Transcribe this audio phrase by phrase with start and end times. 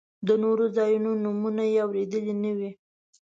[0.27, 2.71] د نورو ځایونو نومونه یې اورېدلي نه وي.